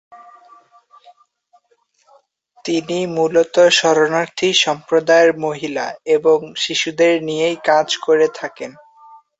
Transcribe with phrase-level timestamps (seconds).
[2.65, 8.71] তিনি মূলত শরণার্থী সম্প্রদায়ের মহিলা এবং শিশুদের নিয়েই কাজ করে থাকেন।